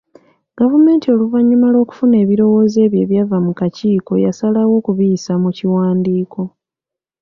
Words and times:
Gavumenti 0.59 1.05
oluvannyuma 1.13 1.67
lw'okufuna 1.73 2.15
ebirowoozo 2.23 2.77
ebyo 2.85 2.99
ebyava 3.05 3.37
mu 3.45 3.51
kakiiko 3.59 4.13
yasalawo 4.25 4.73
okubiyisa 4.79 5.33
mu 5.43 5.49
kiwandiiko. 5.57 6.41